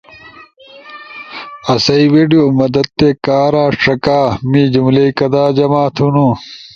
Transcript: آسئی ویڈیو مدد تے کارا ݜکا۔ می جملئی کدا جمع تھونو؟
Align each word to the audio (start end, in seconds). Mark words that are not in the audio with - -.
آسئی 1.73 2.05
ویڈیو 2.13 2.43
مدد 2.59 2.85
تے 2.97 3.07
کارا 3.25 3.65
ݜکا۔ 3.81 4.19
می 4.49 4.63
جملئی 4.73 5.09
کدا 5.19 5.43
جمع 5.57 5.83
تھونو؟ 5.95 6.27